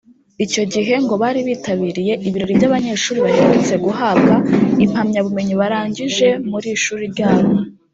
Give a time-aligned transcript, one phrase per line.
[0.45, 4.33] Icyo gihe ngo bari bitabiriye ibirori by’abanyeshuri baherutse guhabwa
[4.85, 7.49] impamyabumenyi barangije muri iri shuri ryabo